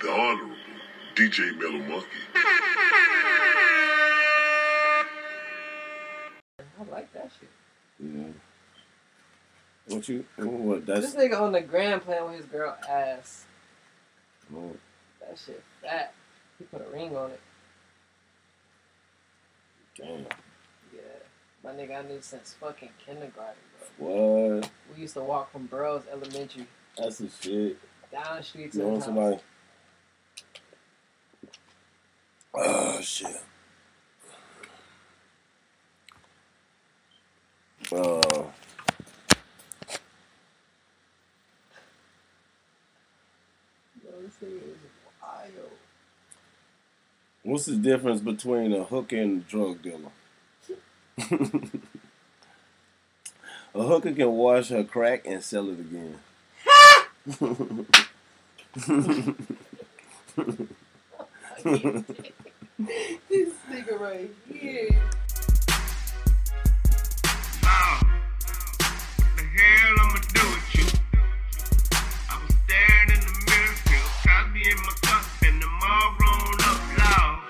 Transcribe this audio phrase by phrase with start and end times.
[0.00, 0.54] the Honorable
[1.14, 2.06] DJ Mellow Monkey.
[6.80, 7.48] I like that shit.
[8.00, 8.24] Yeah.
[9.94, 10.24] What you?
[10.38, 10.86] What?
[10.86, 11.12] That's.
[11.12, 13.44] This nigga on the gram playing with his girl ass.
[14.54, 14.72] Oh,
[15.20, 16.12] That shit fat.
[16.58, 17.40] He put a ring on it.
[19.96, 20.18] damn.
[20.94, 21.00] Yeah.
[21.62, 23.54] My nigga I knew since fucking kindergarten,
[23.98, 24.06] bro.
[24.58, 24.70] What?
[24.94, 26.66] We used to walk from Burroughs Elementary
[26.98, 27.78] That's the shit.
[28.12, 29.06] down the street to You know his house.
[29.06, 29.36] somebody?
[32.56, 33.40] Oh shit.
[37.92, 38.20] Uh,
[44.02, 44.78] Yo, this nigga is
[45.20, 45.70] wild.
[47.42, 50.12] what's the difference between a hooker and a drug dealer?
[53.74, 56.20] a hooker can wash her crack and sell it again.
[63.30, 64.88] this nigga right here.
[67.62, 70.86] Now, what the hell I'ma do with you?
[72.30, 76.62] I was staring in the mirror, feel Cosby in my cup, and them all rolled
[76.62, 77.42] up loud.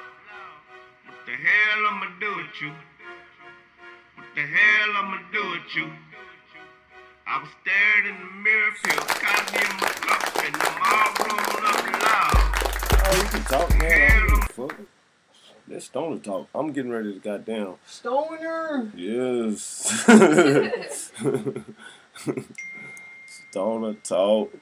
[1.07, 2.73] What the hell I'ma do with you?
[4.17, 5.89] What the hell I'ma do with you?
[7.27, 11.65] I was staring in the mirror, feel Cosby in my cup, and them all rolled
[11.65, 12.45] up loud.
[13.07, 14.13] Oh, you can talk, man.
[14.13, 14.94] I don't give a fuck.
[15.81, 16.49] Stoner talk.
[16.55, 17.75] I'm getting ready to goddamn.
[17.87, 18.91] Stoner.
[18.95, 20.05] Yes.
[23.51, 24.53] stoner talk.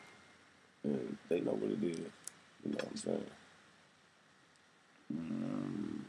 [0.85, 1.99] And they know what it is.
[1.99, 3.25] You know what I'm saying?
[5.15, 6.01] Mm.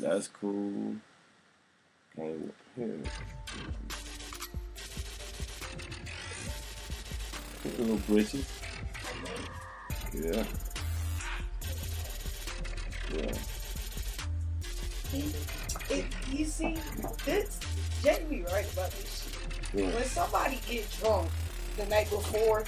[0.00, 0.96] That's cool.
[2.16, 2.98] Came here.
[7.78, 8.46] Little britches.
[10.12, 10.44] Yeah.
[15.90, 16.76] It, you see,
[17.24, 17.58] this
[18.02, 19.80] Jamie right about this shit.
[19.80, 19.94] Yeah.
[19.94, 21.28] When somebody get drunk
[21.76, 22.64] the night before,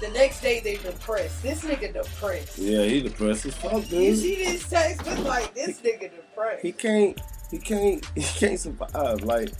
[0.00, 1.42] the next day they depressed.
[1.42, 2.58] This nigga depressed.
[2.58, 3.92] Yeah, he depressed as fuck, dude.
[3.92, 6.62] You see this text, but like this nigga depressed.
[6.62, 7.18] he can't
[7.50, 9.50] he can't he can't survive like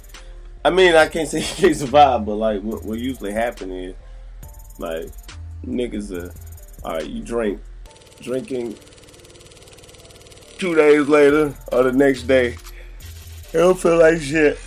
[0.65, 3.95] i mean i can't say he can't survive but like what, what usually happen is
[4.79, 5.09] like
[5.67, 6.33] niggas are
[6.85, 7.61] all right you drink
[8.21, 8.77] drinking
[10.61, 12.55] two days later or the next day
[13.53, 14.61] don't feel like shit.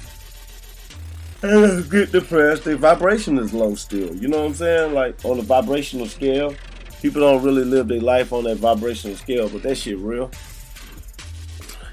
[1.43, 4.93] And get depressed The vibration is low still you know what i'm saying?
[4.93, 6.55] Like on the vibrational scale
[7.01, 10.31] people don't really live their life on that vibrational scale but that shit real.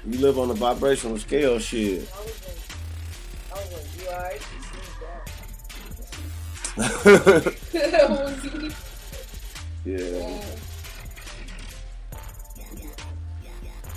[0.05, 2.09] You live on a vibrational scale, shit.
[7.05, 8.07] I
[9.85, 10.60] was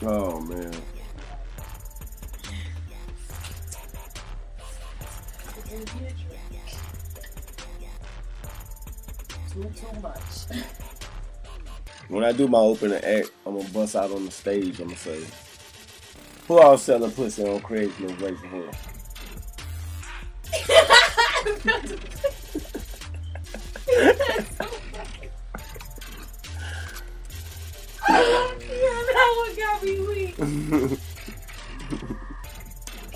[0.07, 0.71] Oh man.
[9.51, 10.21] Too, too much.
[12.09, 14.79] When I do my opening act, I'm gonna bust out on the stage.
[14.79, 15.25] I'm gonna say,
[16.49, 18.21] "Who all selling pussy on Craigslist?
[18.21, 18.77] Raise your hand."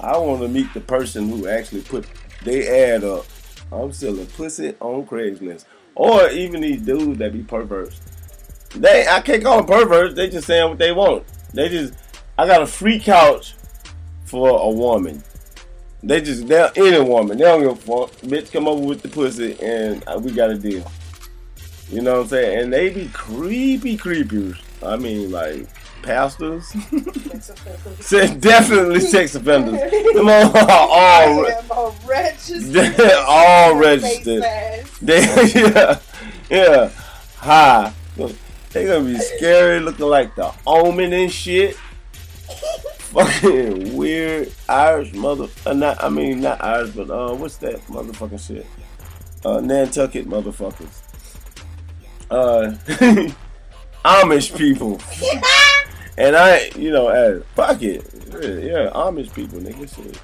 [0.00, 2.06] I want to meet the person who actually put
[2.44, 3.26] they ad up.
[3.72, 5.64] I'm selling pussy on Craigslist,
[5.94, 8.00] or even these dudes that be perverts.
[8.74, 10.14] They I can't call them perverts.
[10.14, 11.24] They just saying what they want.
[11.52, 11.94] They just
[12.38, 13.54] I got a free couch
[14.24, 15.22] for a woman.
[16.02, 17.38] They just they're any woman.
[17.38, 18.12] They don't give a fuck.
[18.22, 20.90] Bitch, come over with the pussy and uh, we got a deal.
[21.90, 22.58] You know what I'm saying?
[22.60, 24.56] And they be creepy creepers.
[24.82, 25.66] I mean, like
[26.02, 26.70] pastors.
[28.40, 29.78] Definitely sex offenders.
[30.14, 32.72] Them all, all, am a registered.
[32.96, 34.42] They're all registered.
[35.02, 35.20] they,
[35.54, 35.98] yeah,
[36.50, 36.90] yeah,
[37.36, 37.92] hi.
[38.70, 41.76] They gonna be scary, looking like the Omen and shit.
[43.12, 45.48] Fucking weird Irish mother.
[45.64, 48.66] Uh, not, I mean, not Irish, but uh, what's that motherfucking shit?
[49.44, 51.02] Uh, Nantucket motherfuckers.
[52.30, 52.74] Uh,
[54.04, 55.00] Amish people.
[56.18, 60.20] And I, you know, as fuck it, yeah, yeah, Amish people, nigga, shit.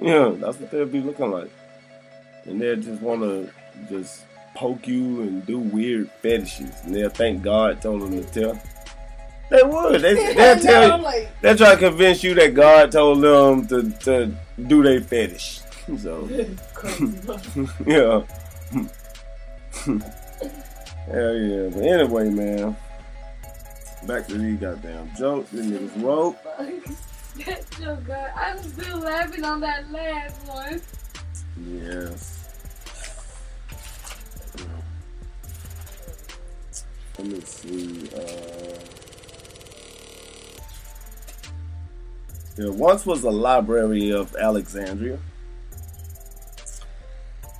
[0.00, 1.50] Yeah, that's what they'll be looking like,
[2.44, 3.50] and they just want to
[3.88, 4.22] just
[4.54, 8.62] poke you and do weird fetishes, and they'll thank God told them to tell.
[9.50, 10.00] They would.
[10.00, 11.02] They, they'll tell you.
[11.02, 14.32] like, They'll try to convince you that God told them to, to
[14.68, 15.60] do their fetish.
[15.98, 16.28] So,
[17.84, 18.22] yeah.
[21.10, 21.68] Hell yeah.
[21.68, 22.76] But anyway, man.
[24.06, 25.50] Back to these goddamn jokes.
[25.50, 26.36] These niggas woke.
[26.42, 28.30] That joke, God.
[28.36, 30.80] I'm still laughing on that last one.
[31.64, 32.38] Yes.
[37.18, 38.08] Let me see.
[38.14, 38.78] Uh,
[42.56, 45.18] there once was a library of Alexandria.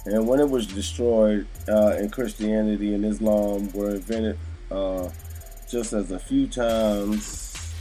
[0.05, 4.37] And when it was destroyed, uh, and Christianity and Islam were invented,
[4.71, 5.09] uh,
[5.73, 7.75] just as a few times,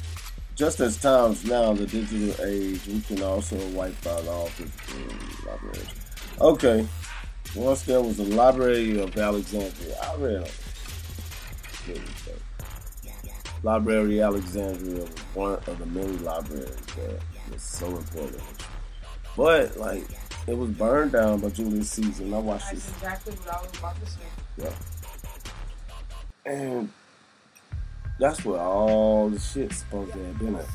[0.56, 5.14] just as times now, the digital age, we can also wipe out all physical
[5.46, 5.90] libraries.
[6.40, 6.88] Okay.
[7.54, 9.94] Once there was a library of Alexandria.
[10.02, 10.54] I read it.
[11.86, 13.12] Here we go.
[13.64, 17.20] Library Alexandria was one of the many libraries that
[17.52, 18.42] was so important.
[19.36, 20.06] But like
[20.48, 22.24] it was burned down by Julius Caesar.
[22.24, 24.22] I watched That's this exactly what I was about to say.
[26.46, 26.52] yeah.
[26.52, 26.90] And
[28.22, 30.66] that's where all the shit's supposed to have been at.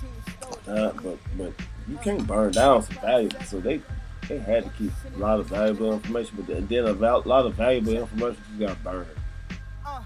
[0.68, 1.52] Uh, but but
[1.88, 3.40] you can't burn down some valuable.
[3.44, 3.80] So they
[4.28, 6.34] they had to keep a lot of valuable information.
[6.36, 9.08] But then- then a val- lot of valuable information just got burned.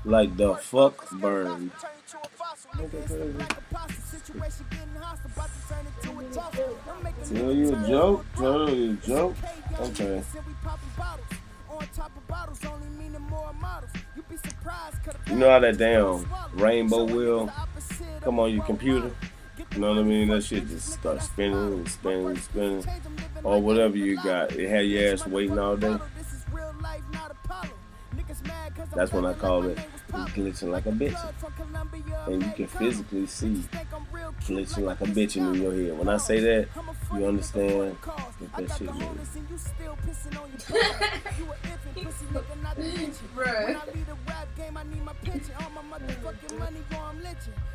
[0.05, 1.71] Like the fuck burned.
[7.35, 8.25] Tell you a joke?
[8.37, 9.37] Tell you a joke?
[9.81, 10.23] Okay.
[15.29, 17.51] You know how that damn rainbow wheel
[18.21, 19.11] come on your computer?
[19.73, 20.29] You know what I mean?
[20.29, 22.85] That shit just starts spinning and spinning and spinning.
[23.45, 24.53] Or whatever you got.
[24.53, 25.97] It had your ass waiting all day.
[28.95, 29.79] That's when I call it
[30.11, 31.17] glitching like a bitch.
[32.27, 33.65] And you can physically see
[34.47, 35.99] glitching like a bitch in your head.
[35.99, 36.69] When I say that,
[37.15, 39.29] you understand what that shit means.
[43.37, 43.77] Bruh.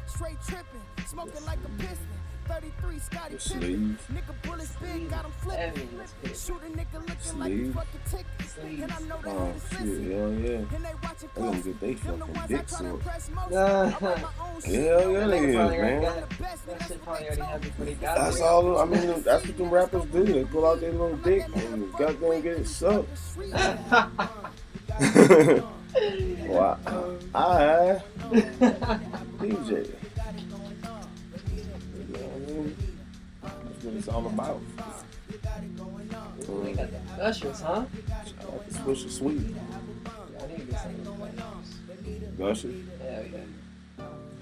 [0.07, 2.24] Straight tripping, smoking like a piston.
[2.47, 3.39] 33 Scottie Pippen.
[3.39, 4.01] sleeves.
[4.13, 5.59] Nigga bullets big, got him flipping.
[5.61, 6.45] Heavy in this bitch.
[6.47, 7.67] Shoot a nigga looking like Sleeves.
[7.67, 8.57] he fucking tickets.
[8.61, 10.75] And I know they Oh hate shit, hell yeah.
[10.75, 11.63] And they watching They gonna close.
[11.65, 13.53] get they Them the fucking ones I try to impress most.
[13.53, 14.73] I write my own shit.
[14.73, 16.01] Hell yeah, they is, man.
[16.01, 16.29] got it.
[16.39, 18.77] That shit probably already happened before they got That's all.
[18.79, 20.23] I mean, that's what them rappers do.
[20.23, 23.09] They pull out their little dick and goddamn get it sucked.
[26.47, 26.77] wow.
[27.33, 28.01] I
[29.39, 29.95] DJ.
[33.85, 34.61] What it's all about.
[35.27, 37.85] They got the gushers, huh?
[38.25, 39.41] Shout to Swisher Sweet.
[39.41, 42.37] I need to get some of those.
[42.37, 42.67] Gusher.
[42.67, 43.39] Hell yeah.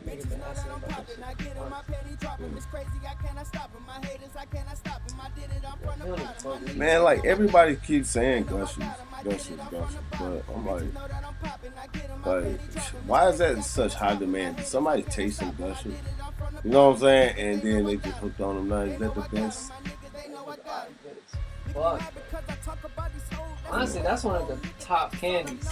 [0.06, 1.20] Niggas been asking about that shit.
[1.26, 2.54] I get in my petty drop 'em.
[2.58, 3.86] It's crazy, I cannot stop 'em.
[3.86, 5.22] My haters, I cannot stop 'em.
[5.22, 6.06] I did it, I'm from the
[6.44, 6.78] bottom.
[6.78, 8.84] Man, like everybody keeps saying gushers,
[9.24, 10.84] gushers, gushers, but I'm like,
[11.44, 12.62] Know that I'm popping, I get in my like,
[13.06, 14.58] why is that in such high demand?
[14.58, 15.94] Did somebody taste some gushers?
[16.64, 17.38] You know what I'm saying?
[17.38, 18.70] And then they just hooked on them.
[18.70, 19.72] Now is that the best?
[21.74, 22.14] Fuck.
[23.70, 25.68] Honestly, that's one of the top candies.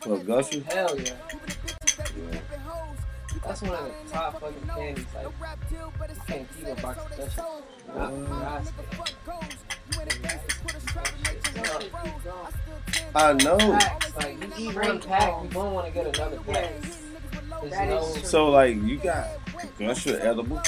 [0.00, 0.62] For a gusher?
[0.62, 1.12] Hell yeah.
[2.16, 2.40] Yeah.
[3.46, 5.06] That's one of the top fucking candies.
[5.14, 7.36] Like, you can't keep a box of gushers.
[7.94, 8.12] Not
[13.14, 13.56] I know.
[14.16, 16.72] Like, you eat one pack, you don't want to get another pack.
[17.70, 18.02] No.
[18.22, 19.28] So like, you got
[19.78, 20.60] gusher edible.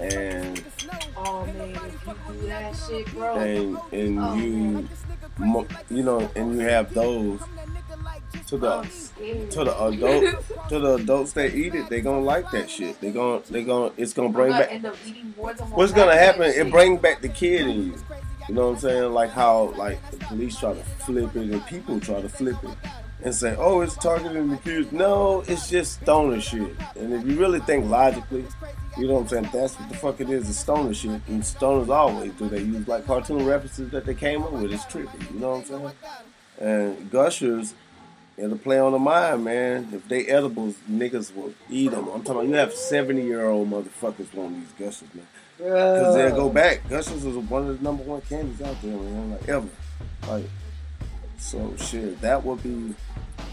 [0.00, 0.64] and
[1.16, 3.36] Oh man, if you do that shit, bro.
[3.38, 4.88] and and Oh, you
[5.38, 7.40] mo- you know and you have those
[8.46, 8.82] to the
[9.50, 13.00] to the adult to the adults that eat it they gonna like that shit.
[13.00, 14.70] They gonna they gonna it's gonna bring back
[15.70, 16.42] what's gonna happen?
[16.42, 17.94] It bring back the kid in you.
[18.48, 19.12] You know what i'm saying?
[19.12, 22.76] Like how like the police try to flip it and people try to flip it
[23.22, 24.92] and say oh it's targeting the kids.
[24.92, 26.76] No it's just stoner shit.
[26.96, 28.44] And if you really think logically
[28.98, 29.50] you know what i'm saying?
[29.52, 31.20] That's what the fuck it is it's stoner shit.
[31.28, 32.48] And stoners always do.
[32.48, 34.72] They use like cartoon references that they came up with.
[34.72, 35.32] It's trippy.
[35.32, 35.92] You know what i'm saying?
[36.58, 37.74] And gushers
[38.38, 39.88] It'll play on the mind, man.
[39.92, 42.08] If they edibles, niggas will eat them.
[42.08, 45.26] I'm talking about you have 70 year old motherfuckers want these gushers, man.
[45.56, 46.86] Because they'll go back.
[46.88, 49.30] Gushers is one of the number one candies out there, man.
[49.30, 49.68] Like, ever.
[50.28, 50.44] Like,
[51.38, 52.94] so shit, that would be,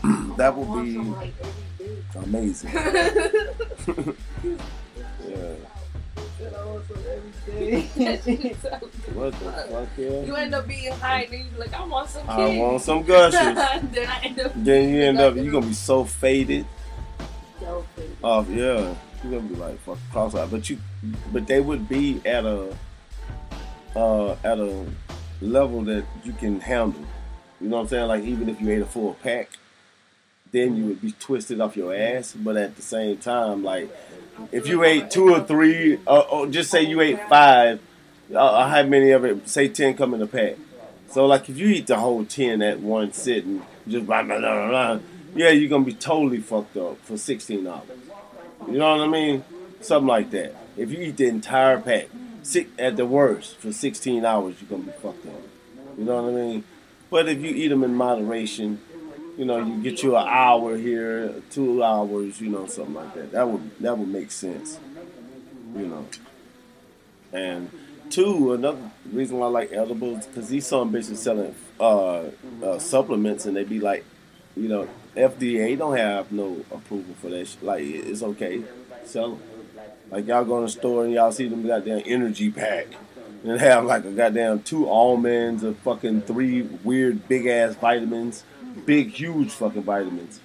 [0.37, 2.03] that would be some, like, every day.
[2.25, 2.71] amazing.
[6.89, 6.95] yeah.
[7.45, 7.89] Shit, I want some every day.
[7.95, 10.21] That shit sounds What the fuck, yeah?
[10.21, 12.81] You end up being high and then you be like, I want some I want
[12.81, 13.31] some gushers.
[13.91, 16.65] then I end up then you end up, you're gonna be so faded.
[17.59, 18.09] so big.
[18.23, 18.95] off, yeah.
[19.23, 20.51] You're gonna be like fuck cross out.
[20.51, 20.79] But you
[21.31, 22.75] but they would be at a
[23.95, 24.85] uh at a
[25.41, 27.01] level that you can handle.
[27.61, 28.07] You know what I'm saying?
[28.07, 29.49] Like even if you ate a full pack,
[30.51, 32.33] then you would be twisted off your ass.
[32.33, 33.89] But at the same time, like
[34.51, 37.79] if you ate two or three, uh, or just say you ate five,
[38.33, 39.47] uh, how many of it?
[39.47, 40.55] Say ten come in a pack.
[41.09, 44.69] So like if you eat the whole ten at one sitting, just blah blah blah
[44.69, 44.99] blah,
[45.35, 47.87] yeah, you're gonna be totally fucked up for sixteen dollars.
[48.67, 49.43] You know what I mean?
[49.81, 50.55] Something like that.
[50.77, 52.07] If you eat the entire pack,
[52.41, 55.41] six, at the worst, for 16 hours, you're gonna be fucked up.
[55.97, 56.63] You know what I mean?
[57.09, 58.81] But if you eat them in moderation,
[59.37, 63.31] you know, you get you an hour here, two hours, you know, something like that.
[63.31, 64.79] That would that would make sense.
[65.75, 66.07] You know.
[67.31, 67.71] And
[68.09, 72.25] two, another reason why I like edibles, because these some bitches selling uh,
[72.63, 74.05] uh, supplements and they be like,
[74.55, 77.63] you know, FDA don't have no approval for that shit.
[77.63, 78.63] Like, it's okay.
[79.03, 79.41] Sell them.
[80.11, 82.87] Like, y'all go in the store and y'all see them goddamn energy pack.
[83.43, 88.45] And have like a goddamn two almonds, a fucking three weird big ass vitamins,
[88.85, 90.39] big huge fucking vitamins.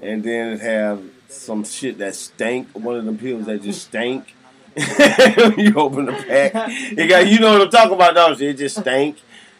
[0.00, 4.34] And then it have some shit that stank, one of them pills that just stank.
[4.76, 6.52] you open the pack.
[6.56, 8.50] It got you know what I'm talking about, don't you?
[8.50, 9.18] It just stank.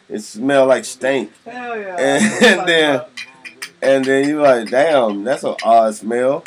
[0.09, 1.31] It smell like stank.
[1.45, 1.97] Hell yeah.
[2.43, 3.01] And then
[3.81, 6.43] and then you like, damn, that's an odd smell.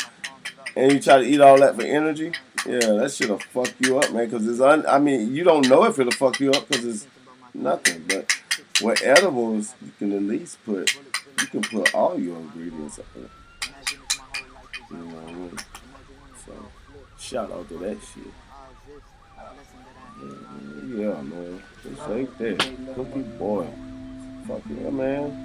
[0.75, 2.33] And you try to eat all that for energy.
[2.67, 4.31] Yeah, that shit'll fuck you up, man.
[4.31, 4.85] Cause it's un.
[4.87, 7.07] I mean, you don't know if it'll fuck you up because it's
[7.55, 8.05] nothing.
[8.09, 8.35] But
[8.83, 10.99] with edibles, you can at least put.
[11.41, 13.31] You can put all your ingredients up there.
[14.91, 15.59] You know what I mean?
[16.47, 16.53] So,
[17.19, 18.33] shout out to that shit.
[20.97, 21.63] Yeah, man.
[21.83, 22.59] Just like that.
[22.95, 23.67] Cookie boy.
[24.47, 25.43] Fuck yeah, man.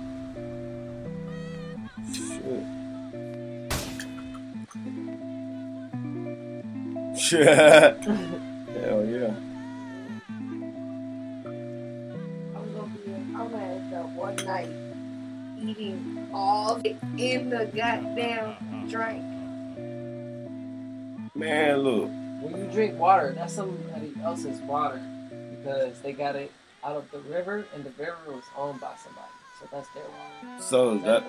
[7.18, 7.42] Shit.
[8.82, 9.34] Hell yeah.
[13.36, 14.91] I'm up one night
[15.70, 16.82] eating all
[17.18, 19.24] in the goddamn drink.
[21.36, 22.10] Man, look.
[22.42, 25.02] When you drink water, that's somebody else's water
[25.58, 26.52] because they got it
[26.84, 29.28] out of the river, and the river was owned by somebody,
[29.60, 30.64] so that's their water.
[30.64, 31.24] So that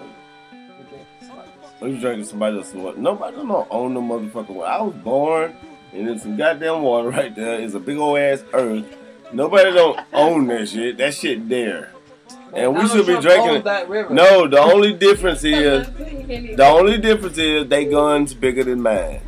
[1.81, 2.99] You we're drinking somebody else's water?
[2.99, 4.71] Nobody don't own the motherfucking water.
[4.71, 5.57] I was born
[5.93, 7.61] and there's some goddamn water right there.
[7.61, 8.85] It's a big old ass earth.
[9.33, 10.97] Nobody don't own that shit.
[10.99, 11.93] That shit there.
[12.55, 13.65] And we should be drinking it.
[13.65, 14.13] that river.
[14.13, 19.21] No, the only difference is the only difference is they guns bigger than mine.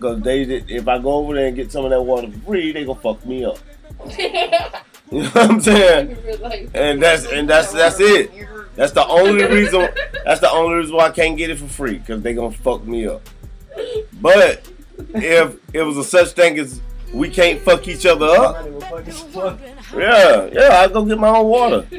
[0.00, 2.84] Cause they, if I go over there and get some of that water free, they
[2.84, 3.58] gonna fuck me up.
[5.12, 6.16] You know what I'm saying?
[6.72, 8.30] And that's and that's that's it.
[8.76, 9.90] That's the only reason.
[10.24, 12.86] That's the only reason why I can't get it for free because they gonna fuck
[12.86, 13.20] me up.
[14.22, 14.66] But
[15.14, 16.80] if it was a such thing as
[17.12, 18.66] we can't fuck each other up,
[19.92, 20.52] Somebody will fucking fuck.
[20.52, 21.86] yeah, yeah, I go get my own water.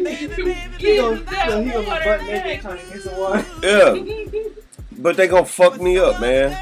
[0.83, 3.45] He goes, he goes, he goes butt naked trying to get some water.
[3.63, 4.41] Yeah,
[4.97, 6.57] but they gonna fuck me up, man,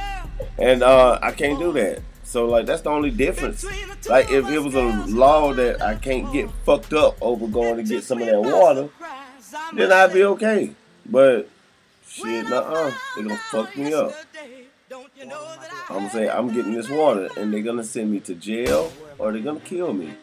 [0.60, 2.02] and uh, I can't do that.
[2.24, 3.66] So like that's the only difference.
[4.08, 7.84] Like if it was a law that I can't get fucked up over going to
[7.84, 8.90] get some of that water,
[9.74, 10.72] then I'd be okay.
[11.06, 11.50] But
[12.08, 14.14] shit, nah, uh, they gonna fuck me up.
[15.90, 19.32] I'm gonna say I'm getting this water, and they're gonna send me to jail or
[19.32, 20.14] they're gonna kill me.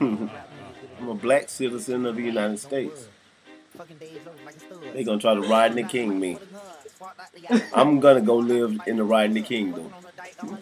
[0.00, 3.08] I'm a black citizen of the United States.
[4.92, 6.38] They're gonna try to ride the king me.
[7.74, 9.92] I'm gonna go live in the riding the kingdom.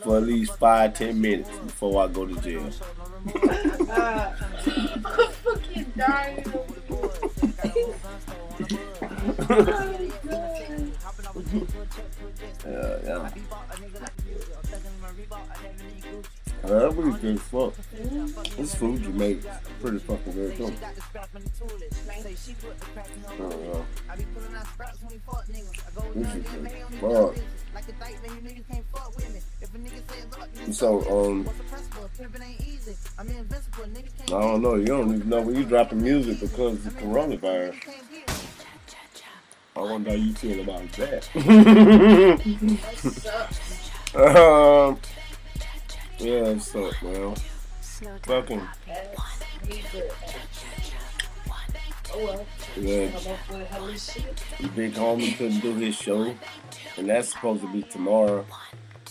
[0.03, 2.71] for at least five, ten minutes before I go to jail.
[3.91, 4.33] I'm
[5.33, 6.45] fucking dying.
[12.67, 13.31] Yeah,
[16.71, 16.79] yeah.
[16.79, 17.75] That was good as fuck.
[18.57, 19.47] This food you make is
[19.81, 20.65] pretty fucking good too.
[20.65, 20.71] Uh,
[26.15, 26.71] this is good.
[27.01, 27.37] Fuck.
[30.73, 31.49] So, um,
[33.19, 33.23] I
[34.29, 34.75] don't know.
[34.77, 37.77] You don't even know when you're dropping music because of the coronavirus.
[39.77, 41.29] I wonder how you feel about that.
[44.15, 44.99] um,
[46.21, 47.35] yeah, what's up, man?
[48.23, 48.63] Fucking,
[52.13, 52.47] Oh well.
[52.77, 54.75] yeah, Come up with.
[54.75, 56.35] Big Homie couldn't do his show,
[56.97, 58.45] and that's supposed to be tomorrow.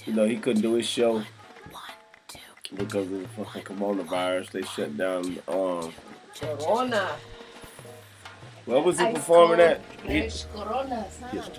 [0.06, 1.24] You know, he couldn't do his show
[2.75, 4.51] because of the fucking coronavirus.
[4.51, 5.38] They shut down.
[5.48, 5.94] Um,
[6.39, 7.12] Corona.
[8.66, 9.82] where was he performing at?
[10.04, 10.30] He,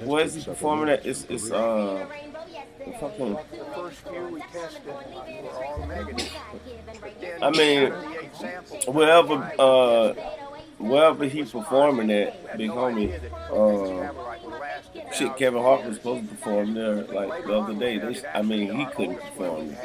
[0.05, 1.07] where is he performing at?
[1.07, 2.07] It's it's uh,
[3.01, 3.39] fucking.
[7.43, 7.93] I mean,
[8.87, 10.15] wherever uh,
[10.79, 13.13] wherever he performing at, Big Homie.
[13.51, 14.13] Uh,
[15.13, 17.99] shit, Kevin Hart was supposed to perform there like the other day.
[17.99, 19.77] They, I mean, he couldn't perform.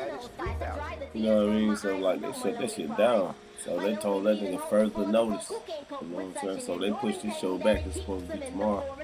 [1.14, 1.78] You know what I mean?
[1.78, 3.36] So like they shut that shit down.
[3.64, 5.50] So they told that nigga further notice.
[5.50, 6.62] You know what I'm saying?
[6.62, 7.86] So they pushed this show back.
[7.86, 8.98] It's supposed to be tomorrow.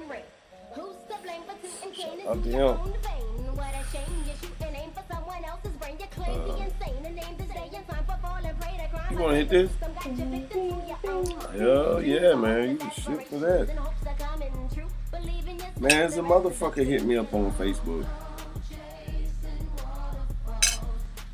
[2.28, 2.78] Up to him.
[9.10, 9.70] You wanna hit this?
[11.58, 12.78] Hell yeah, man.
[12.80, 13.68] You shit for that.
[15.78, 18.06] Man, there's a motherfucker hit me up on Facebook.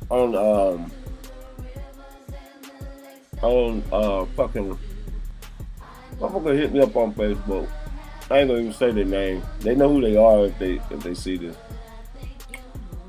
[0.09, 0.91] On um
[3.41, 4.77] on uh fucking
[6.19, 7.69] motherfucker hit me up on Facebook.
[8.29, 9.41] I ain't gonna even say their name.
[9.61, 11.55] They know who they are if they if they see this.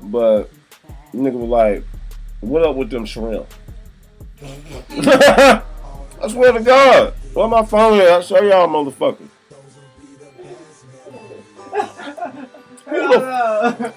[0.03, 0.51] But
[1.13, 1.83] nigga was like,
[2.41, 3.47] what up with them shrimp?
[4.89, 7.13] I swear to God.
[7.33, 8.07] Where my phone at?
[8.07, 9.27] I'll show y'all motherfuckers.
[12.85, 13.93] Who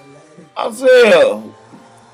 [0.56, 1.42] I said,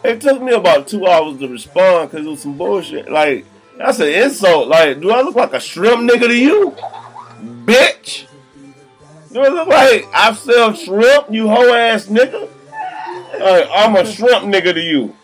[0.02, 3.10] it took me about two hours to respond because it was some bullshit.
[3.10, 3.44] Like,
[3.76, 4.68] that's an insult.
[4.68, 6.74] Like, do I look like a shrimp nigga to you?
[7.64, 8.26] Bitch!
[9.32, 12.48] Do I look like I sell shrimp, you hoe ass nigga?
[13.32, 15.16] I'm a shrimp nigga to you.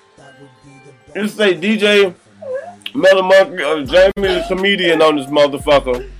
[1.15, 2.15] You say DJ
[2.95, 6.11] Mellow Monkey or uh, Jamie the comedian on this motherfucker.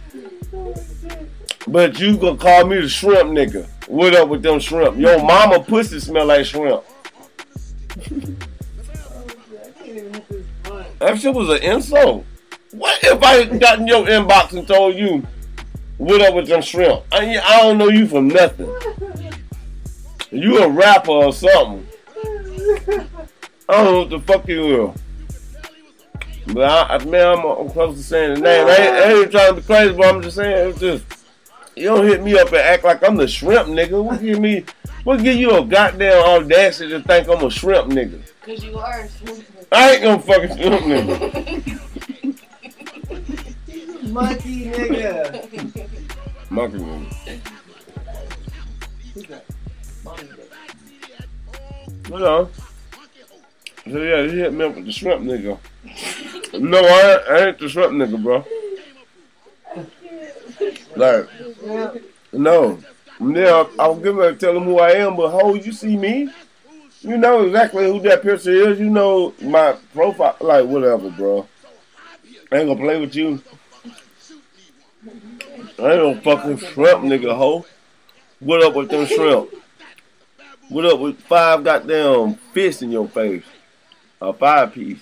[1.69, 3.69] But you gonna call me the shrimp nigga.
[3.89, 4.99] What up with them shrimp?
[4.99, 6.83] Yo mama pussy smell like shrimp.
[10.99, 12.25] That shit was an insult.
[12.73, 15.27] What if I got in your inbox and told you,
[15.99, 17.03] what up with them shrimp?
[17.13, 18.67] I, I don't know you from nothing.
[20.31, 21.87] You a rapper or something.
[23.69, 25.01] I don't know what the fuck you is.
[26.47, 28.67] But I, I man, I'm, I'm close to saying the name.
[28.67, 31.05] I ain't, I ain't trying to be crazy, but I'm just saying, it's just,
[31.75, 34.03] you don't hit me up and act like I'm the shrimp nigga.
[34.03, 34.65] What give me,
[35.03, 38.21] what give you a goddamn audacity to think I'm a shrimp nigga?
[38.43, 39.39] Cause you are a shrimp.
[39.39, 39.67] Nigga.
[39.73, 41.73] I ain't no fucking shrimp nigga.
[44.13, 46.51] Monkey nigga.
[46.51, 47.56] Monkey nigga.
[52.09, 52.49] Know.
[53.85, 55.59] So yeah, he hit me up with the shrimp nigga.
[56.59, 58.45] No, I, I ain't the shrimp nigga, bro.
[60.97, 61.29] Like,
[62.33, 62.79] no.
[63.21, 66.31] Yeah, I was gonna tell him who I am, but how you see me?
[67.01, 68.79] You know exactly who that picture is.
[68.79, 71.47] You know my profile, like whatever, bro.
[72.51, 73.43] I ain't gonna play with you.
[75.79, 77.67] I ain't no fucking shrimp nigga, hoe.
[78.41, 79.51] What up with them shrimp?
[80.69, 83.45] What up with five goddamn fists in your face?
[84.21, 85.01] A five piece.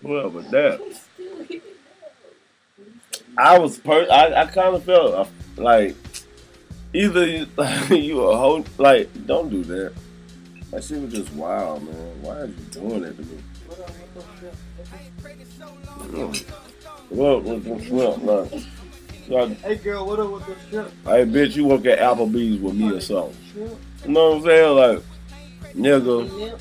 [0.00, 0.80] What up with that?
[3.38, 4.08] I was per.
[4.10, 5.26] I, I kind of felt uh,
[5.56, 5.94] like
[6.92, 7.46] either you,
[7.90, 8.64] you a hoe.
[8.76, 9.92] Like, don't do that.
[10.72, 12.22] That shit was just wild, man.
[12.22, 13.38] Why are you doing that to me?
[16.06, 16.50] Mm.
[17.10, 18.66] What with the shrimp, man?
[19.28, 20.92] So, Hey girl, what up with the shrimp?
[21.06, 23.36] I bet you work at Applebee's with me or something.
[24.06, 24.76] You know what I'm saying?
[24.76, 25.02] Like,
[25.74, 26.60] nigga.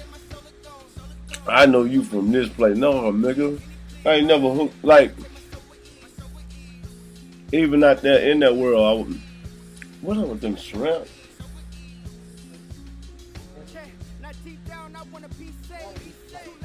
[1.48, 2.76] I know you from this place.
[2.76, 3.62] No, nigga.
[4.04, 5.14] I ain't never hooked, like,
[7.52, 9.22] even out there in that world, I would,
[10.02, 11.08] what up with them shrimp?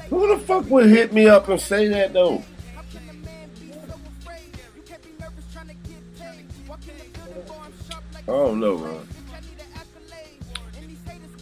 [0.09, 2.43] Who the fuck would hit me up and say that though?
[8.17, 9.07] I don't know, man.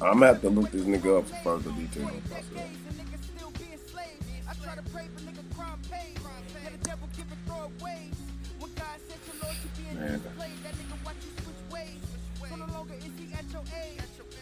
[0.01, 2.11] I'm gonna have to look this nigga up for further details.
[2.29, 4.25] decades and niggas still being slaves.
[4.49, 6.17] I try to pray, but nigga crime pays.
[6.63, 8.15] Yeah, the devil give it throwaways.
[8.59, 10.21] When God said your Lord to be in Man.
[10.21, 11.39] display, that nigga watch you.
[12.49, 14.01] So no longer is he at your age.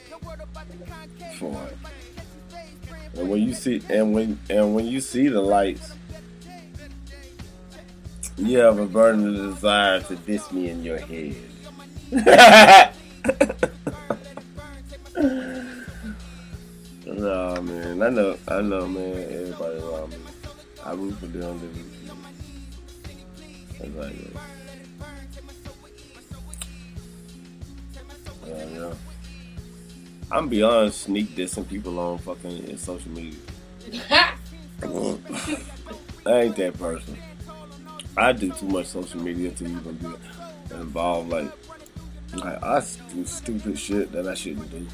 [0.09, 1.37] No word about the concave.
[1.37, 1.63] For no what?
[1.63, 2.89] word about the catch his face.
[2.89, 5.91] Praying And when you see and when and when you see the lights,
[8.37, 11.35] you have a burning desire to diss me in your head.
[17.61, 19.13] man, I know, I know, man.
[19.13, 20.17] Everybody around me,
[20.83, 21.59] I root for them.
[21.59, 22.27] They root for me.
[23.79, 24.33] That's like it.
[28.47, 28.93] Yeah, yeah.
[30.31, 33.39] I'm beyond sneak dissing people on fucking in social media.
[36.25, 37.17] I ain't that person.
[38.17, 40.07] I do too much social media to even be
[40.75, 41.29] involved.
[41.29, 41.51] Like,
[42.35, 44.85] like I do stupid shit that I shouldn't do.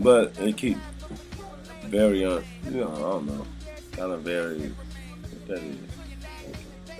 [0.00, 0.78] But it keep
[1.84, 3.46] very un, you know, I don't know,
[3.92, 4.72] kind of very.
[5.46, 5.76] That is?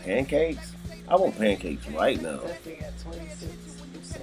[0.05, 0.73] Pancakes?
[1.09, 2.39] I want pancakes right now.
[2.39, 4.21] Definitely got 26%.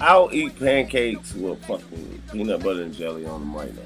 [0.00, 3.82] I'll eat pancakes with fucking peanut butter and jelly on them right now.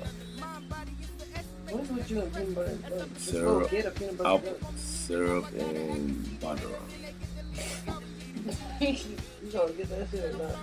[1.70, 3.08] What's with you and peanut butter and jelly?
[3.18, 3.70] Syrup.
[3.70, 4.58] get a peanut butter I'll and jelly.
[4.60, 7.14] put syrup and butter on it.
[9.42, 10.56] you gonna get that shit or not?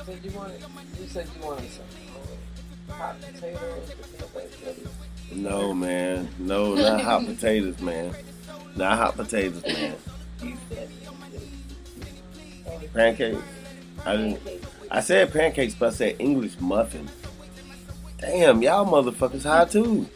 [0.00, 0.60] You said you wanted,
[0.98, 1.84] you said you wanted some
[2.96, 5.42] hot potatoes with peanut butter and jelly.
[5.42, 6.28] No, man.
[6.38, 8.14] No, not hot potatoes, man.
[8.76, 9.96] Not hot potatoes, man.
[12.94, 13.42] Pancakes.
[14.06, 14.64] I didn't.
[14.90, 17.08] I said pancakes, but I said English muffin.
[18.18, 20.08] Damn, y'all motherfuckers high too.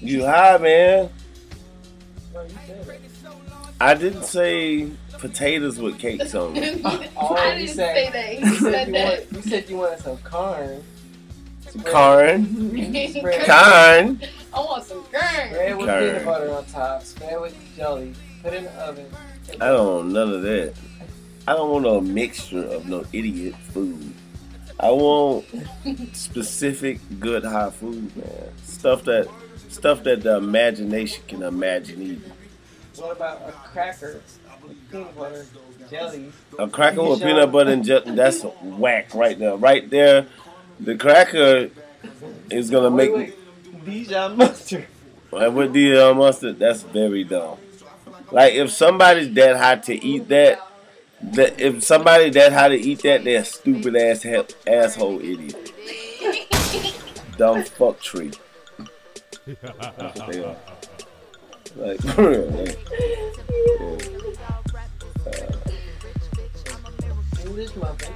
[0.00, 1.10] You high, man.
[2.34, 3.00] No, you said it.
[3.80, 6.80] I didn't say potatoes with cakes on it.
[7.16, 8.32] Oh, I you didn't said, say that.
[8.32, 9.04] He You said, said you, that.
[9.32, 10.84] want, you said you wanted some corn.
[11.84, 12.46] Corn.
[13.10, 14.20] Spread, Corn.
[14.54, 15.48] I want some corn.
[15.50, 16.00] spread with Corn.
[16.04, 17.02] peanut butter on top.
[17.02, 18.14] Spread with jelly.
[18.42, 19.06] Put in the oven.
[19.60, 20.74] I don't want none of that.
[21.48, 24.12] I don't want no mixture of no idiot food.
[24.80, 25.44] I want
[26.12, 28.48] specific good hot food, man.
[28.64, 29.28] Stuff that
[29.68, 32.32] stuff that the imagination can imagine eating.
[32.96, 34.38] What about a cracker with
[34.90, 35.46] peanut butter,
[35.90, 36.32] jelly?
[36.58, 39.56] A cracker with peanut butter and jelly, that's whack right there.
[39.56, 40.26] Right there,
[40.80, 41.70] the cracker
[42.50, 43.84] is gonna make wait, wait.
[43.84, 44.86] Dijon mustard.
[45.30, 47.58] Like with the uh, mustard, that's very dumb.
[48.32, 50.60] Like if somebody's that hot to eat that,
[51.22, 55.72] that if somebody that hot to eat that, they're stupid ass he- asshole idiot,
[57.36, 58.32] dumb fuck tree.
[59.46, 60.56] That's what they are.
[61.76, 62.78] Like for real, like,
[67.56, 68.12] English muffin.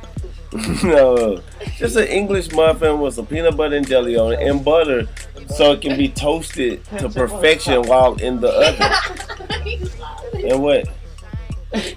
[0.88, 1.40] no,
[1.78, 5.08] just an English muffin with some peanut butter and jelly on it and butter,
[5.48, 9.86] so it can be toasted to perfection while in the oven.
[10.40, 10.88] And what?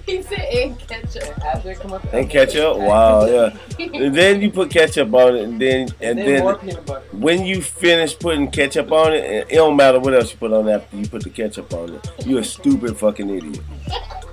[0.06, 1.22] he said egg ketchup.
[1.22, 2.76] And after it come up, And ketchup?
[2.76, 3.56] Wow, yeah.
[3.78, 7.62] And then you put ketchup on it, and then and And then then when you
[7.62, 10.96] finish putting ketchup on it, it it don't matter what else you put on after
[10.96, 12.26] you put the ketchup on it.
[12.26, 13.60] You a stupid fucking idiot.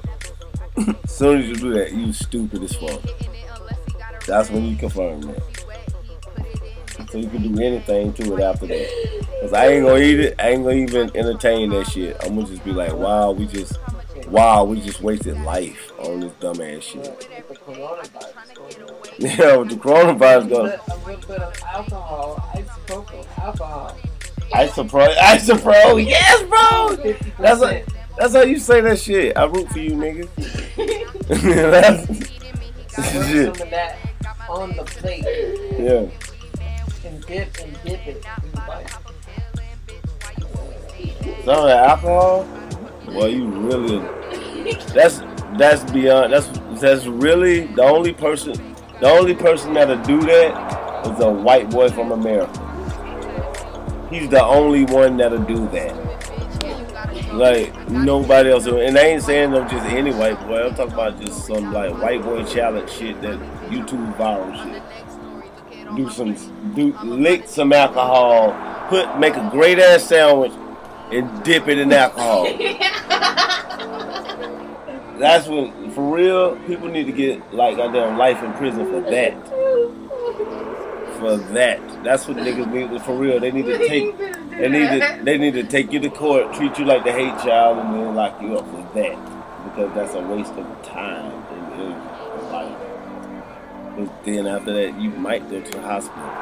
[1.03, 3.01] as soon as you do that, you stupid as fuck.
[4.25, 5.41] That's when you confirm that.
[7.11, 9.25] So you can do anything to it after that.
[9.41, 10.35] Cause I ain't gonna eat it.
[10.39, 12.15] I ain't gonna even entertain that shit.
[12.23, 13.77] I'm gonna just be like, wow, we just,
[14.27, 17.27] wow, we just wasted life on this dumbass shit.
[19.19, 20.71] Yeah, with the coronavirus going.
[20.71, 23.97] A little bit of alcohol, isopropyl alcohol.
[24.51, 26.97] Isopro, Isopro, yes, bro.
[26.97, 27.37] 50%.
[27.37, 27.83] That's what,
[28.21, 29.35] that's how you say that shit.
[29.35, 30.27] I root for you, nigga.
[31.71, 32.27] That's-
[33.31, 33.49] shit.
[34.49, 35.23] on the plate
[35.79, 36.05] Yeah.
[37.09, 38.17] and dip and dip it.
[38.43, 38.89] in the bite.
[41.45, 42.47] Some of that alcohol.
[43.07, 43.99] Well, you really.
[44.93, 45.21] That's
[45.57, 46.33] that's beyond.
[46.33, 46.47] That's
[46.79, 48.53] that's really the only person.
[48.99, 52.59] The only person that'll do that is a white boy from America.
[54.11, 56.10] He's the only one that'll do that.
[57.33, 58.65] Like nobody else.
[58.65, 60.67] And I ain't saying no just any white boy.
[60.67, 63.39] I'm talking about just some like white boy challenge shit that
[63.69, 65.95] YouTube viral shit.
[65.95, 66.35] Do some
[66.73, 68.53] do lick some alcohol.
[68.89, 70.51] Put make a great ass sandwich.
[71.11, 72.45] and dip it in alcohol.
[75.19, 79.47] That's when, for real, people need to get like goddamn life in prison for that.
[81.19, 83.01] For that, that's what niggas need.
[83.03, 84.15] For real, they need to take.
[84.57, 84.99] They need to.
[85.23, 88.15] They need to take you to court, treat you like the hate child, and then
[88.15, 89.17] lock you up for that
[89.63, 92.11] because that's a waste of time and energy,
[92.51, 92.77] life.
[93.95, 96.35] But then after that, you might go to the hospital.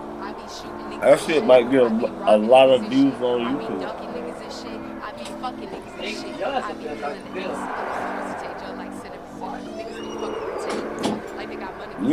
[1.01, 1.87] that shit might get a,
[2.25, 3.81] a lot of views on YouTube.
[6.03, 6.09] You.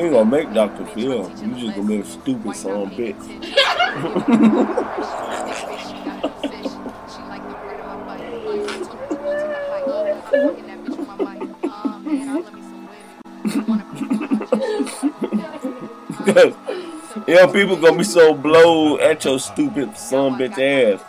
[0.00, 0.87] Ain't gonna make Dr.
[0.87, 1.29] Phil.
[1.42, 3.16] You just gonna make a stupid son bitch.
[16.18, 16.55] Because,
[17.26, 21.00] you know, people gonna be so blowed at your stupid son bitch ass.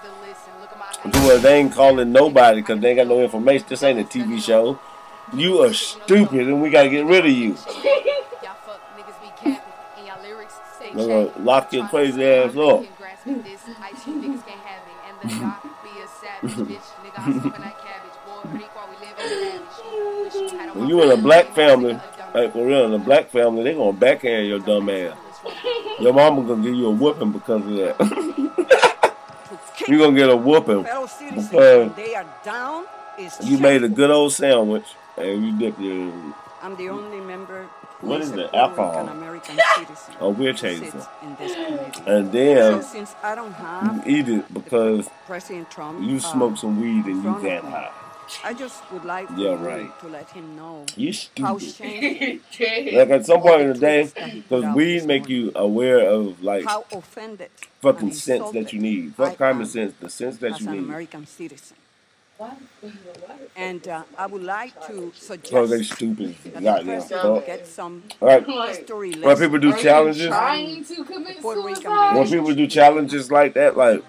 [1.03, 3.65] Where they ain't calling nobody because they ain't got no information.
[3.67, 4.79] This ain't a TV show.
[5.33, 7.57] You are stupid and we gotta get rid of you.
[10.93, 12.83] They're gonna lock your crazy ass up.
[20.73, 21.93] When you in a black family,
[22.33, 25.15] like for real, in a black family, they gonna backhand your dumb ass.
[25.99, 28.87] Your mama gonna give you a whooping because of that.
[29.87, 32.85] You gonna get a whooping because when they are down,
[33.17, 34.85] is you made a good old sandwich
[35.17, 36.11] and you dipped your
[36.63, 37.63] I'm the only member
[38.01, 38.51] What is a it?
[38.51, 38.91] Puerto Alcohol.
[39.01, 40.91] Rican American citizen Oh, we're who chasing.
[40.91, 42.03] sits in this committee.
[42.05, 43.53] and So then since I don't
[44.05, 45.09] you eat it because
[46.01, 47.91] you uh, smoke some weed and you that high.
[48.43, 49.99] I just would like for Yeah, you right.
[49.99, 52.41] to let him know You how stupid.
[52.53, 55.05] shameful, Like at some point in the day, Tweets that he put because out weed
[55.05, 57.49] make you aware of like how offended,
[57.81, 59.15] fucking sense that you need.
[59.15, 60.55] Fuck common sense, the sense that you need.
[60.55, 60.83] as you an need.
[60.85, 61.77] American citizen.
[62.37, 62.49] Why?
[62.81, 63.35] Why?
[63.55, 66.35] And uh, I would like to suggest Because they suggest stupid.
[66.45, 66.85] that the Goddamn.
[66.85, 67.45] president Fuck.
[67.45, 68.45] get some All right.
[68.45, 72.15] history When people do Are challenges, trying to commit suicide?
[72.15, 74.03] when people do challenges like that, like,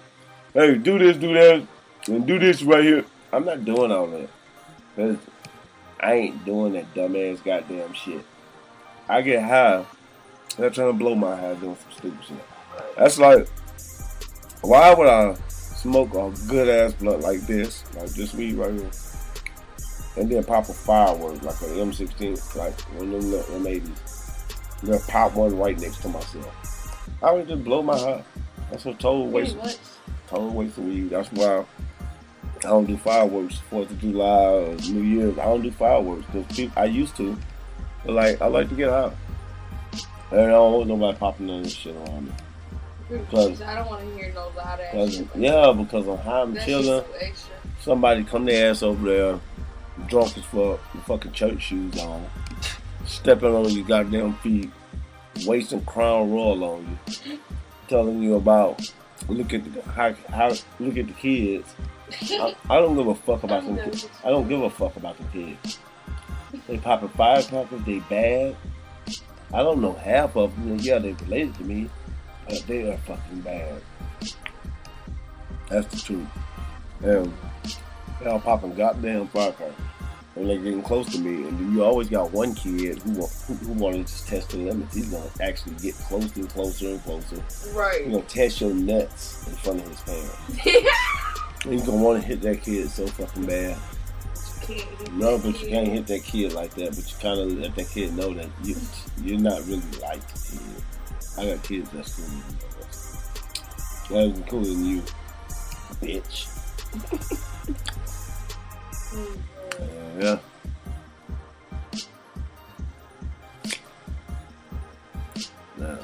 [0.53, 1.67] hey, do this, do that,
[2.07, 3.05] and do this right here.
[3.33, 4.29] I'm not doing all that.
[4.95, 5.17] Cause
[5.99, 8.23] I ain't doing that dumbass goddamn shit.
[9.09, 9.85] I get high.
[10.55, 12.37] They're trying to blow my high doing some stupid shit.
[12.95, 13.47] That's like,
[14.61, 18.91] why would I smoke a good ass blunt like this, like this weed right here,
[20.15, 24.81] and then pop a firework like an M16, like one of them, little- them 80s.
[24.83, 27.09] Then pop one right next to myself.
[27.23, 28.23] I would just blow my high.
[28.69, 29.57] That's a total waste,
[30.27, 31.09] total waste of weed.
[31.09, 31.65] That's why
[32.65, 35.37] I don't do fireworks Fourth of July or New Year's.
[35.37, 37.37] I don't do fireworks because I used to,
[38.05, 39.15] but like I like to get out.
[40.31, 42.33] And I don't want nobody popping none of this shit around me.
[43.29, 46.85] Cause- I don't want to hear no loud ass yeah, because I'm high, I'm chilling.
[46.85, 47.55] just so extra.
[47.81, 49.39] Somebody come their ass over there,
[50.07, 52.25] drunk as fuck, with fucking church shoes on,
[53.05, 54.71] stepping on your goddamn feet,
[55.45, 57.39] wasting Crown Royal on you,
[57.87, 58.91] telling you about
[59.27, 60.49] look at the how, how
[60.79, 61.73] look at the kids.
[62.21, 64.07] I, I don't give a fuck about them kids.
[64.23, 65.79] I don't give a fuck about the kids.
[66.67, 68.55] They popping firecrackers, they bad.
[69.53, 70.77] I don't know half of them.
[70.79, 71.89] Yeah, they related to me,
[72.47, 73.81] but they are fucking bad.
[75.69, 76.27] That's the truth.
[77.03, 77.33] And
[78.21, 79.75] they all popping goddamn firecrackers.
[80.35, 83.53] And they're getting close to me, and you always got one kid who wa- who,
[83.53, 84.95] who want to just test the limits.
[84.95, 87.35] He's gonna actually get closer and closer and closer.
[87.35, 88.05] He's Right.
[88.09, 90.89] gonna test your nuts in front of his parents.
[91.63, 93.77] He's gonna want to hit that kid so fucking bad.
[95.13, 96.89] No, but you can't hit that kid like that.
[96.89, 98.75] But you kind of let that kid know that you
[99.21, 100.83] you're not really like the kid.
[101.37, 102.25] I got kids that's cool.
[104.09, 105.01] That's cooler than you,
[106.01, 106.47] bitch.
[109.79, 109.85] Uh,
[110.19, 110.39] yeah.
[115.77, 115.95] Nah.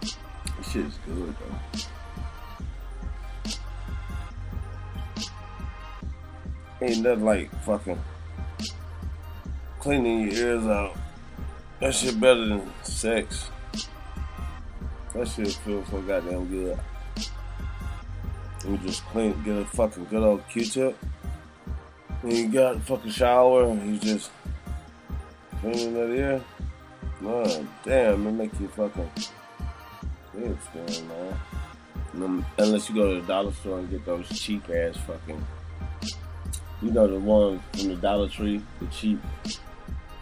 [0.00, 1.47] This shit is good though.
[6.80, 7.98] Ain't nothing like fucking
[9.80, 10.96] cleaning your ears out.
[11.80, 13.50] That shit better than sex.
[15.14, 16.78] That shit feels so goddamn good.
[18.66, 20.96] You just clean, get a fucking good old Q-tip.
[22.22, 24.30] And you got a fucking shower and you just
[25.60, 26.44] cleaning that ear.
[27.20, 29.10] Man, damn, it make you fucking
[30.32, 32.44] good skin, man.
[32.58, 35.44] Unless you go to the dollar store and get those cheap ass fucking
[36.82, 39.20] You know the ones from the Dollar Tree, the cheap,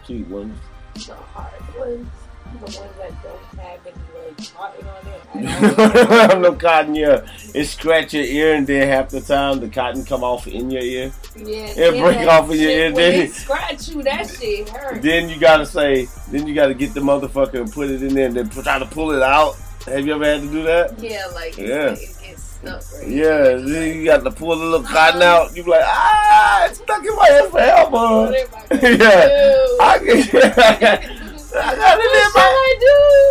[0.05, 0.57] cheap ones.
[0.95, 2.07] The hard ones,
[2.53, 6.39] the ones that don't have any like cotton on it.
[6.41, 7.21] no cotton, yeah.
[7.53, 10.81] It scratch your ear, and then half the time the cotton come off in your
[10.81, 11.11] ear.
[11.35, 15.03] Yeah, It break off in your ear, then- they scratch you, that shit hurt.
[15.03, 18.25] Then you gotta say, then you gotta get the motherfucker and put it in there,
[18.27, 19.55] and then try to pull it out.
[19.85, 20.99] Have you ever had to do that?
[20.99, 21.85] yeah, like it's Yeah.
[21.91, 22.16] like it
[22.63, 25.55] right Yeah, then you got to pull the little cotton out.
[25.55, 27.89] You be like, ah, it's stuck in my ear forever.
[27.91, 29.77] What am I gonna yeah, do?
[29.81, 31.21] I can.
[31.55, 32.47] I got it in my.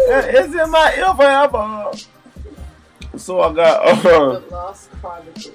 [0.06, 1.92] What I It's in my ear forever.
[3.18, 3.84] So I got.
[4.02, 4.08] do?
[4.08, 5.52] Uh, The Lost Chronicles.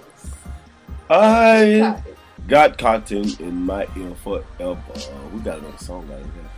[1.09, 2.01] I
[2.47, 4.81] got cotton in my ear forever.
[5.33, 6.50] We got another song like that.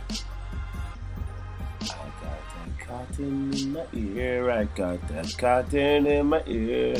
[3.16, 4.50] Cotton in my ear.
[4.50, 6.96] I got that cotton in my ear.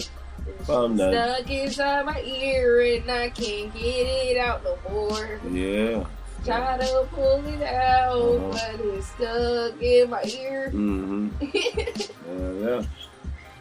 [0.67, 5.41] From the Stuck inside my ear and I can't get it out no more.
[5.51, 6.05] yeah.
[6.45, 8.51] Try to pull it out, Uh-huh.
[8.51, 10.71] but it's stuck in my ear.
[10.73, 11.29] Mm-hmm.
[12.27, 12.81] Yeah,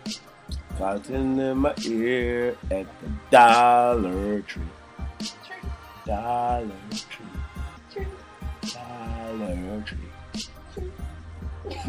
[0.08, 0.16] yeah.
[0.78, 4.64] Cotton in my ear at the Dollar Tree.
[6.06, 6.70] Dollar
[7.10, 8.06] Tree.
[8.74, 9.98] Dollar Tree.
[11.70, 11.86] Yeah,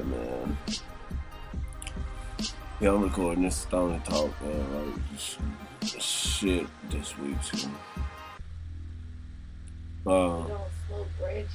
[0.00, 0.56] man.
[2.80, 4.92] Yeah, I'm recording this Stoner Talk, man.
[4.92, 5.36] Like, sh-
[6.02, 7.68] shit this week, too.
[10.04, 10.48] Uh, Don't
[10.88, 11.46] smoke Reggie.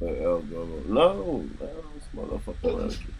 [0.00, 0.40] No,
[0.88, 1.44] no,
[1.96, 3.14] it's motherfucking Reggie.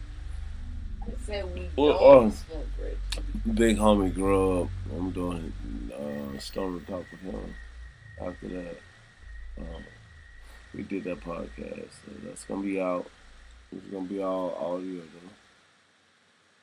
[1.04, 3.54] I said we Well, don't uh, smoke Reggie.
[3.54, 4.68] Big homie grow up.
[4.96, 5.52] I'm doing
[5.92, 7.54] uh, Stoner Talk with him.
[8.24, 8.76] After that,
[9.58, 9.82] um,
[10.74, 11.90] we did that podcast.
[12.04, 13.06] So that's gonna be out.
[13.70, 15.32] It's gonna be all audio though.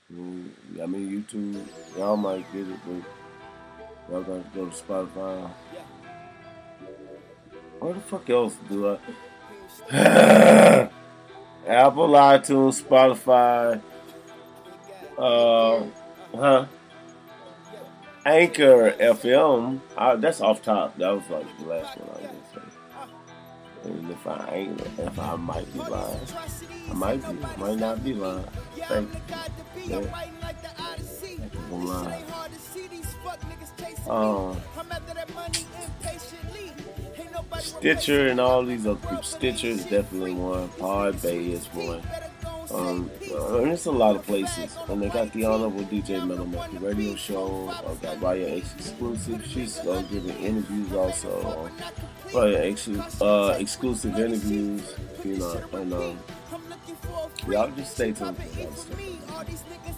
[0.10, 1.65] I mean, I mean YouTube.
[1.98, 5.50] Y'all might get it, but y'all gotta go to Spotify.
[7.80, 8.98] What the fuck else do I?
[11.67, 13.82] Apple, iTunes, Spotify.
[15.17, 15.84] Uh,
[16.36, 16.65] huh?
[18.26, 19.80] Anchor FM.
[19.95, 20.98] Uh, that's off top.
[20.98, 22.29] That was like the last one I.
[23.86, 26.20] And if I ain't, if I might be lying,
[26.89, 28.46] I might be, might not be lying.
[28.76, 29.22] Thank you.
[29.86, 30.26] Yeah.
[31.72, 32.24] I'm lying.
[34.10, 34.58] Um,
[37.60, 39.20] Stitcher and all these other.
[39.22, 40.68] Stitcher is definitely one.
[40.70, 42.02] Podbay is one.
[42.72, 44.76] Um, uh, and it's a lot of places.
[44.88, 47.70] And they got the Honorable DJ Metal Monkey radio show.
[47.70, 49.46] I got Raya X exclusive.
[49.46, 51.70] She's uh, giving interviews also.
[52.28, 52.88] Raya X
[53.22, 54.96] uh, exclusive interviews.
[55.24, 56.20] You know, and um,
[57.48, 59.88] y'all just stay tuned for that stuff.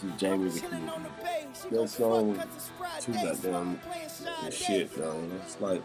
[0.00, 1.76] This is Jamie with you.
[1.76, 2.40] That song
[3.00, 3.80] too goddamn
[4.48, 5.28] shit, though.
[5.42, 5.82] It's like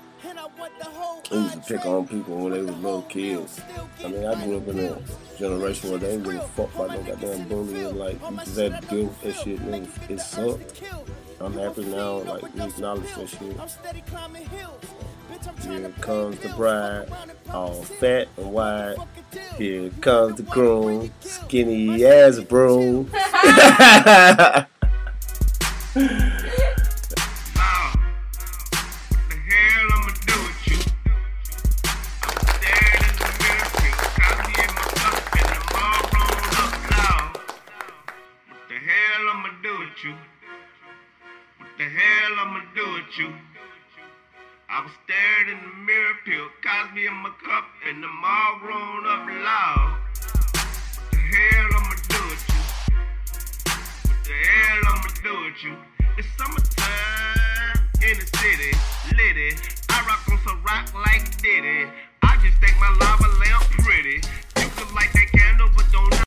[1.32, 3.60] they used to pick on people when they was little kids.
[4.04, 5.02] I mean, I grew up in a
[5.40, 7.98] generation where they didn't give a fuck about no goddamn bullying.
[7.98, 10.84] Like, deal with that shit, it, it sucked.
[11.40, 13.58] I'm happy now, like, we acknowledge that shit.
[15.62, 17.08] Here comes the bride,
[17.52, 18.98] all fat and wide.
[19.58, 23.10] Here comes the groom, skinny as a broom.
[46.94, 47.66] feel Cosby in my cup,